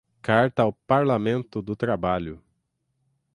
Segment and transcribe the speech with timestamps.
[0.23, 2.41] Carta ao Parlamento do Trabalho